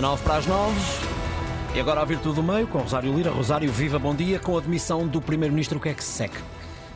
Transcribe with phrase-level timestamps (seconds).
[0.00, 0.74] 9 para as 9.
[1.74, 3.30] E agora a Virtude do Meio, com Rosário Lira.
[3.30, 4.38] Rosário, viva, bom dia.
[4.38, 6.38] Com a admissão do Primeiro-Ministro, o que é que se segue?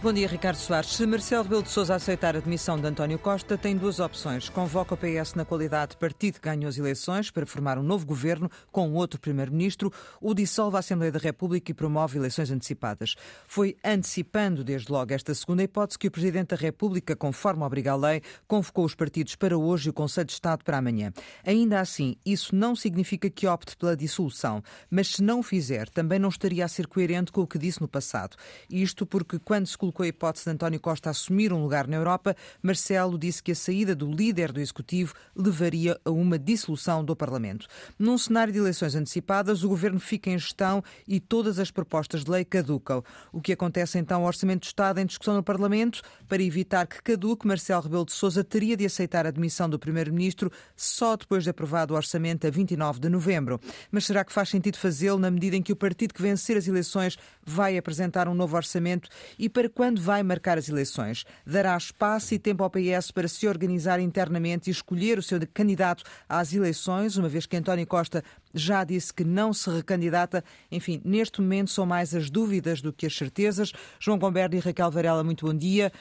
[0.03, 0.95] Bom dia, Ricardo Soares.
[0.95, 4.49] Se Marcelo Rebelo de Sousa aceitar a demissão de António Costa, tem duas opções.
[4.49, 8.05] Convoca o PS na qualidade de partido que ganhou as eleições para formar um novo
[8.05, 9.91] governo com outro primeiro-ministro,
[10.21, 13.17] ou dissolve a Assembleia da República e promove eleições antecipadas.
[13.49, 17.97] Foi antecipando desde logo esta segunda hipótese que o Presidente da República, conforme obriga a
[17.97, 21.11] lei, convocou os partidos para hoje e o Conselho de Estado para amanhã.
[21.45, 26.19] Ainda assim, isso não significa que opte pela dissolução, mas se não o fizer, também
[26.19, 28.37] não estaria a ser coerente com o que disse no passado.
[28.71, 32.35] Isto porque quando se colocou a hipótese de António Costa assumir um lugar na Europa,
[32.61, 37.69] Marcelo disse que a saída do líder do Executivo levaria a uma dissolução do Parlamento.
[37.97, 42.31] Num cenário de eleições antecipadas, o governo fica em gestão e todas as propostas de
[42.31, 43.03] lei caducam.
[43.33, 46.03] O que acontece então ao Orçamento do Estado em discussão no Parlamento?
[46.29, 50.51] Para evitar que caduque, Marcelo Rebelo de Sousa teria de aceitar a demissão do Primeiro-Ministro
[50.75, 53.61] só depois de aprovado o Orçamento a 29 de novembro.
[53.91, 56.67] Mas será que faz sentido fazê-lo na medida em que o partido que vencer as
[56.67, 59.09] eleições vai apresentar um novo orçamento
[59.39, 61.27] e para quando vai marcar as eleições.
[61.47, 66.03] Dará espaço e tempo ao PS para se organizar internamente e escolher o seu candidato
[66.27, 68.25] às eleições, uma vez que António Costa
[68.57, 70.43] já disse que não se recandidata.
[70.73, 73.73] Enfim, neste momento são mais as dúvidas do que as certezas.
[74.01, 75.93] João Gomberto e Raquel Varela, muito bom dia.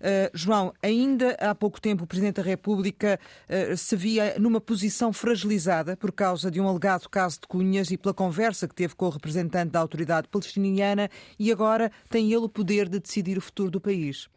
[0.00, 5.12] Uh, João, ainda há pouco tempo o Presidente da República uh, se via numa posição
[5.12, 9.06] fragilizada por causa de um alegado caso de Cunhas e pela conversa que teve com
[9.06, 13.70] o representante da autoridade palestiniana e agora tem ele o poder de decidir o futuro
[13.70, 14.28] do país.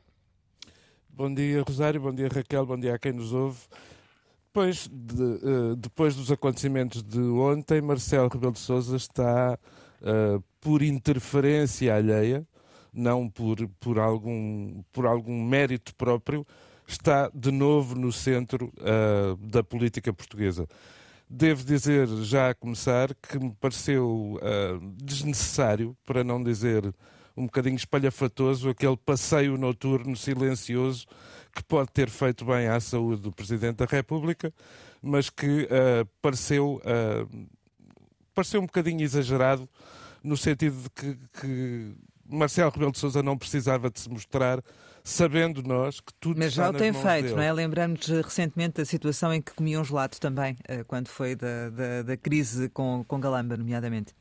[1.09, 3.59] Bom dia, Rosário, bom dia, Raquel, bom dia a quem nos ouve.
[4.57, 9.59] Depois, de, uh, depois dos acontecimentos de ontem, Marcelo Rebelo de Sousa está,
[10.01, 12.43] uh, por interferência alheia,
[12.91, 16.43] não por, por, algum, por algum mérito próprio,
[16.87, 20.67] está de novo no centro uh, da política portuguesa.
[21.29, 24.39] Devo dizer, já a começar, que me pareceu
[25.03, 26.91] desnecessário, para não dizer
[27.35, 31.05] um bocadinho espalhafatoso, aquele passeio noturno silencioso
[31.57, 34.53] que pode ter feito bem à saúde do Presidente da República,
[35.01, 37.47] mas que uh, pareceu, uh,
[38.35, 39.67] pareceu um bocadinho exagerado
[40.23, 41.95] no sentido de que, que
[42.29, 44.61] Marcelo Rebelo de Sousa não precisava de se mostrar,
[45.03, 47.35] sabendo nós que tudo Mas já o tem feito, dele.
[47.35, 47.51] não é?
[47.51, 52.69] Lembramos recentemente da situação em que comiam gelado também, quando foi da, da, da crise
[52.69, 54.13] com, com Galamba, nomeadamente.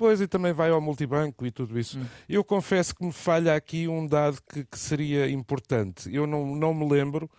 [0.00, 1.98] Pois, e também vai ao multibanco e tudo isso.
[1.98, 2.06] Hum.
[2.26, 6.08] Eu confesso que me falha aqui um dado que, que, seria importante.
[6.10, 7.30] Eu não, não me lembro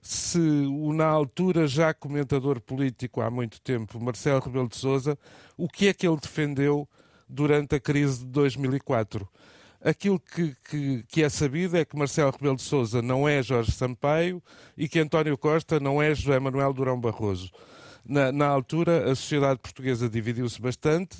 [0.00, 5.18] se o, na altura, já comentador político há muito tempo, Marcelo Rebelo de Sousa,
[5.58, 6.88] o que é que ele defendeu
[7.28, 9.28] durante a crise de 2004.
[9.84, 13.72] Aquilo que, que, que, é sabido é que Marcelo Rebelo de Sousa não é Jorge
[13.72, 14.42] Sampaio
[14.74, 17.50] e que António Costa não é José Manuel Durão Barroso.
[18.02, 21.18] Na, na altura, a sociedade portuguesa dividiu-se bastante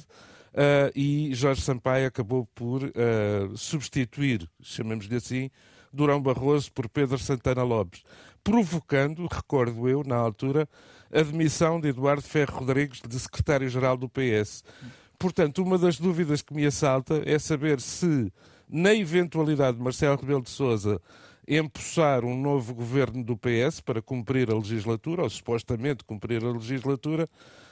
[0.56, 5.50] uh, e Jorge Sampaio acabou por uh, substituir, chamemos-lhe assim,
[5.92, 8.02] Durão Barroso por Pedro Santana Lopes,
[8.42, 10.68] provocando, recordo eu, na altura,
[11.12, 14.64] a demissão de Eduardo Ferro Rodrigues de secretário-geral do PS.
[15.18, 18.32] Portanto, uma das dúvidas que me assalta é saber se,
[18.68, 21.00] na eventualidade de Marcelo Rebelo de Sousa
[21.48, 27.28] empossar um novo governo do PS para cumprir a legislatura, ou supostamente cumprir a legislatura,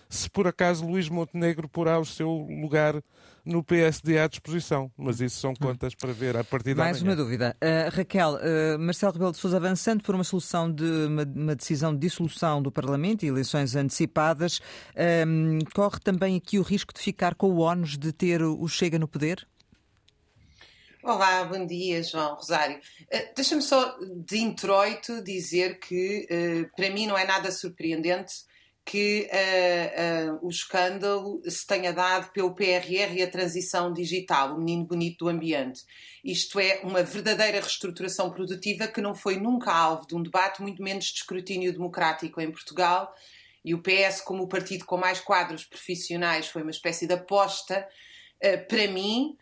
[0.09, 3.03] se por acaso Luís Montenegro porá o seu lugar
[3.45, 4.91] no PSD à disposição.
[4.97, 7.57] Mas isso são contas para ver a partir da Mais uma dúvida.
[7.63, 11.93] Uh, Raquel, uh, Marcelo Rebelo de Sousa avançando por uma solução de uma, uma, decisão
[11.93, 14.61] de dissolução do Parlamento e eleições antecipadas,
[15.27, 18.99] um, corre também aqui o risco de ficar com o ónus de ter o Chega
[18.99, 19.47] no poder?
[21.03, 22.79] Olá, bom dia, João Rosário.
[23.13, 28.33] Uh, Deixa-me só de introito dizer que uh, para mim não é nada surpreendente
[28.85, 34.59] que uh, uh, o escândalo se tenha dado pelo PRR e a transição digital, o
[34.59, 35.83] menino bonito do ambiente.
[36.23, 40.83] Isto é uma verdadeira reestruturação produtiva que não foi nunca alvo de um debate, muito
[40.83, 43.15] menos de escrutínio democrático em Portugal.
[43.65, 47.89] E o PS, como o partido com mais quadros profissionais, foi uma espécie de aposta,
[48.45, 49.37] uh, para mim,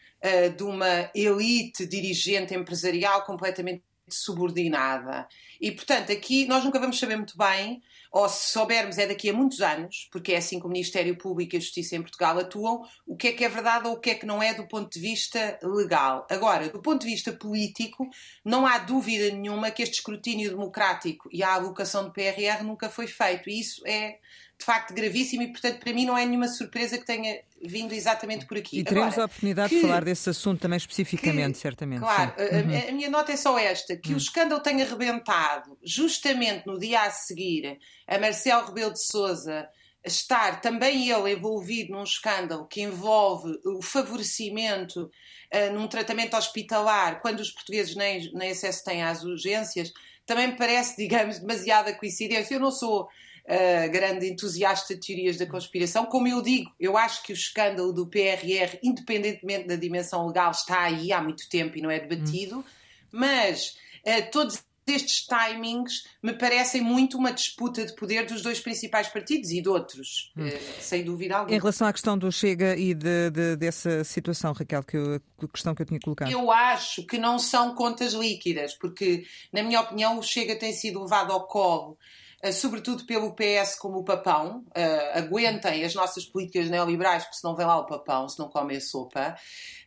[0.56, 3.82] de uma elite dirigente empresarial completamente
[4.14, 5.26] subordinada.
[5.60, 7.82] E, portanto, aqui nós nunca vamos saber muito bem
[8.12, 11.54] ou se soubermos é daqui a muitos anos, porque é assim que o Ministério Público
[11.54, 14.10] e a Justiça em Portugal atuam, o que é que é verdade ou o que
[14.10, 16.26] é que não é do ponto de vista legal.
[16.28, 18.06] Agora, do ponto de vista político,
[18.44, 23.06] não há dúvida nenhuma que este escrutínio democrático e a alocação do PRR nunca foi
[23.06, 23.48] feito.
[23.48, 24.18] E isso é
[24.62, 28.46] de facto gravíssimo e, portanto, para mim não é nenhuma surpresa que tenha vindo exatamente
[28.46, 28.78] por aqui.
[28.78, 32.00] E teremos Agora, a oportunidade que, de falar desse assunto também especificamente, que, certamente.
[32.00, 32.88] Claro, a, uhum.
[32.88, 34.14] a, minha nota é só esta, que uhum.
[34.14, 39.68] o escândalo tenha arrebentado justamente no dia a seguir a Marcelo Rebelo de Sousa
[40.04, 45.10] estar também ele envolvido num escândalo que envolve o favorecimento
[45.52, 49.92] uh, num tratamento hospitalar, quando os portugueses nem, nem acesso têm às urgências,
[50.24, 52.54] também me parece, digamos, demasiada coincidência.
[52.54, 53.08] Eu não sou
[53.44, 56.06] uh, grande entusiasta de teorias da conspiração.
[56.06, 60.82] Como eu digo, eu acho que o escândalo do PRR, independentemente da dimensão legal, está
[60.82, 62.64] aí há muito tempo e não é debatido, hum.
[63.12, 69.08] mas uh, todos estes timings me parecem muito uma disputa de poder dos dois principais
[69.08, 70.46] partidos e de outros, hum.
[70.46, 71.54] Eh, sem dúvida alguma.
[71.54, 75.48] Em relação à questão do Chega e de, de, dessa situação, Raquel, que eu, a
[75.48, 76.30] questão que eu tinha colocado.
[76.30, 81.02] Eu acho que não são contas líquidas, porque, na minha opinião, o Chega tem sido
[81.02, 81.96] levado ao colo
[82.31, 87.54] eh, sobretudo pelo PS como o papão, uh, aguentem as nossas políticas neoliberais, porque senão
[87.54, 89.36] vem lá o papão, se não come a sopa.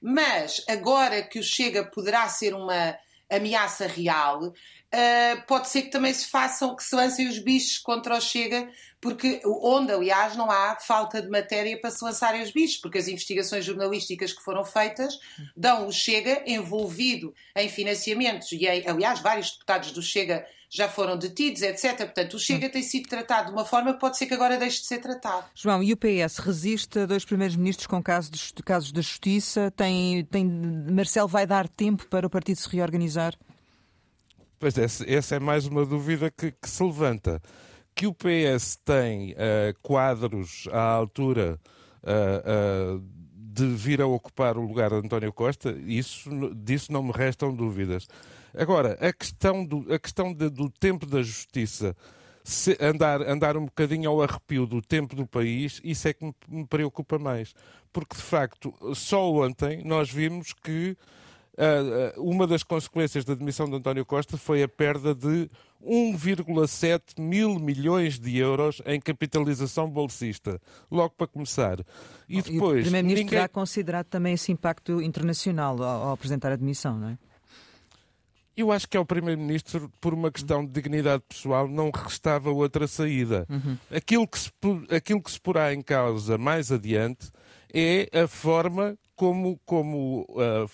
[0.01, 2.97] Mas agora que o Chega poderá ser uma
[3.29, 8.15] ameaça real, uh, pode ser que também se façam, que se lancem os bichos contra
[8.15, 8.69] o Chega,
[9.01, 13.07] porque onde, aliás, não há falta de matéria para se lançarem os bichos, porque as
[13.07, 15.19] investigações jornalísticas que foram feitas
[15.57, 21.61] dão o Chega envolvido em financiamentos, e aliás, vários deputados do Chega já foram detidos,
[21.61, 21.97] etc.
[21.97, 24.81] Portanto, o Chega tem sido tratado de uma forma que pode ser que agora deixe
[24.81, 25.45] de ser tratado.
[25.55, 29.71] João, e o PS resiste a dois primeiros ministros com casos de, casos de justiça?
[29.71, 33.35] Tem, tem, Marcelo vai dar tempo para o partido se reorganizar?
[34.59, 37.41] Pois é, essa é mais uma dúvida que, que se levanta.
[37.93, 39.35] Que o PS tem uh,
[39.81, 41.59] quadros à altura
[42.03, 43.15] uh, uh,
[43.55, 48.07] de vir a ocupar o lugar de António Costa, isso, disso não me restam dúvidas.
[48.57, 51.95] Agora, a questão do, a questão de, do tempo da justiça
[52.79, 56.65] andar, andar um bocadinho ao arrepio do tempo do país, isso é que me, me
[56.65, 57.53] preocupa mais.
[57.91, 60.95] Porque, de facto, só ontem nós vimos que
[61.53, 65.49] uh, uma das consequências da demissão de António Costa foi a perda de
[65.83, 70.61] 1,7 mil milhões de euros em capitalização bolsista.
[70.91, 71.79] Logo para começar.
[72.29, 72.51] E depois.
[72.51, 73.27] E o Primeiro-Ministro ninguém...
[73.27, 77.17] terá considerado também esse impacto internacional ao, ao apresentar a demissão, não é?
[78.55, 83.45] Eu acho que ao Primeiro-Ministro, por uma questão de dignidade pessoal, não restava outra saída.
[83.49, 83.77] Uhum.
[83.91, 84.51] Aquilo, que se,
[84.95, 87.29] aquilo que se porá em causa mais adiante
[87.73, 90.69] é a forma como, como uh,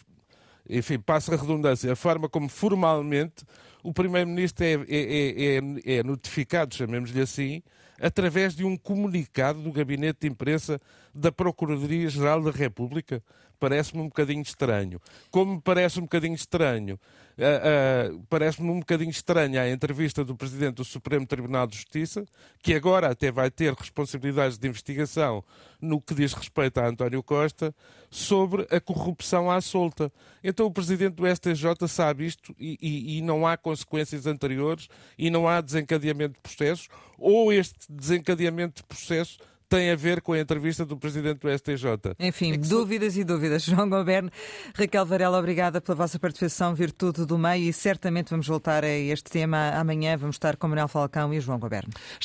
[0.69, 3.43] enfim, passa a redundância, a forma como formalmente
[3.83, 7.63] o Primeiro-Ministro é, é, é, é notificado, chamemos-lhe assim,
[7.99, 10.79] através de um comunicado do Gabinete de Imprensa
[11.13, 13.23] da Procuradoria-Geral da República.
[13.59, 14.99] Parece-me um bocadinho estranho.
[15.29, 16.99] Como me parece um bocadinho estranho
[17.37, 22.25] Uh, uh, Parece-me um bocadinho estranha a entrevista do Presidente do Supremo Tribunal de Justiça,
[22.61, 25.43] que agora até vai ter responsabilidades de investigação
[25.81, 27.73] no que diz respeito a António Costa,
[28.09, 30.11] sobre a corrupção à solta.
[30.43, 34.87] Então o Presidente do STJ sabe isto e, e, e não há consequências anteriores
[35.17, 39.39] e não há desencadeamento de processos, ou este desencadeamento de processo
[39.71, 42.13] tem a ver com a entrevista do presidente do STJ.
[42.19, 43.63] Enfim, é dúvidas e dúvidas.
[43.63, 44.29] João Goberno,
[44.75, 49.31] Raquel Varela, obrigada pela vossa participação, Virtude do Meio, e certamente vamos voltar a este
[49.31, 50.17] tema amanhã.
[50.17, 51.89] Vamos estar com Manuel Falcão e João Goberno.